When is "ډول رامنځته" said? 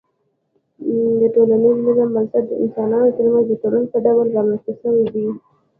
4.05-4.71